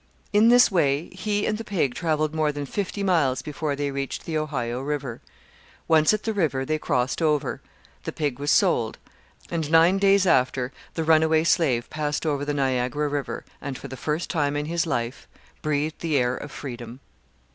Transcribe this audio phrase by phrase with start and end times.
[0.33, 4.25] In this way he and the pig travelled more than fifty miles before they reached
[4.25, 5.21] the Ohio river.
[5.87, 7.61] Once at the river they crossed over;
[8.03, 8.97] the pig was sold;
[9.51, 13.95] and nine days after the runaway slave passed over the Niagara river, and, for the
[13.95, 15.27] first time in his life,
[15.61, 16.99] breathed the air of freedom.